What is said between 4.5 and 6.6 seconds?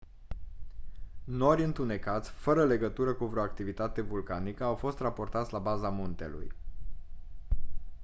au fost raportați la baza muntelui